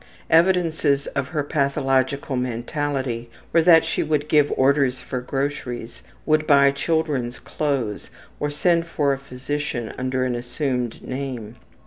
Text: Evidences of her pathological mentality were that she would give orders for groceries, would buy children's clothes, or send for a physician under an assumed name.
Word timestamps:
Evidences 0.31 1.05
of 1.09 1.27
her 1.27 1.43
pathological 1.43 2.35
mentality 2.35 3.29
were 3.53 3.61
that 3.61 3.85
she 3.85 4.01
would 4.01 4.27
give 4.27 4.51
orders 4.57 4.99
for 4.99 5.21
groceries, 5.21 6.01
would 6.25 6.47
buy 6.47 6.71
children's 6.71 7.37
clothes, 7.37 8.09
or 8.39 8.49
send 8.49 8.87
for 8.87 9.13
a 9.13 9.19
physician 9.19 9.93
under 9.99 10.25
an 10.25 10.33
assumed 10.33 11.03
name. 11.03 11.55